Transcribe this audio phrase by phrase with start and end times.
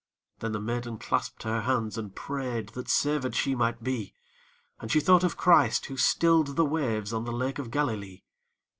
[0.39, 4.15] Then the maiden clasped her hands and prayed That savèd she might be;
[4.79, 8.23] And she thought of Christ, who stilled the waves On the Lake of Galilee.